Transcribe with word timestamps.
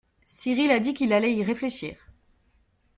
Cyrille 0.23 0.71
a 0.71 0.79
dit 0.79 0.95
qu’il 0.95 1.13
allait 1.13 1.31
y 1.35 1.43
réfléchir. 1.43 1.95